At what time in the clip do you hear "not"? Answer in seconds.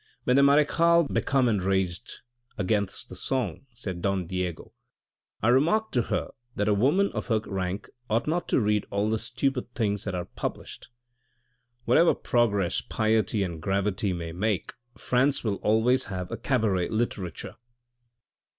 8.25-8.47